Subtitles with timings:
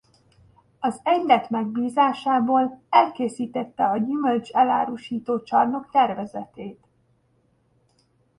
[0.79, 6.87] Az egylet megbízásából elkészítette a gyümölcs-elárusító csarnok tervezetét.